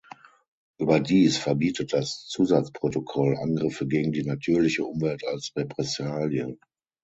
[0.79, 6.57] Überdies verbietet das Zusatzprotokoll Angriffe gegen die natürliche Umwelt als Repressalie.